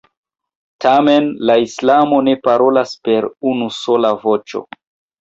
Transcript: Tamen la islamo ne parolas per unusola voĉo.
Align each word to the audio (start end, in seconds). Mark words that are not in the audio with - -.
Tamen 0.85 1.27
la 1.51 1.59
islamo 1.65 2.23
ne 2.31 2.35
parolas 2.49 2.97
per 3.05 3.31
unusola 3.55 4.17
voĉo. 4.29 4.69